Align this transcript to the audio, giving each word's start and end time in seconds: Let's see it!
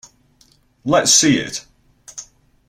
Let's 0.83 1.13
see 1.13 1.37
it! 1.37 1.63